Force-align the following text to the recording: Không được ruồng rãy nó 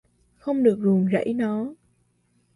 Không 0.35 0.63
được 0.63 0.79
ruồng 0.81 1.07
rãy 1.13 1.33
nó 1.35 1.73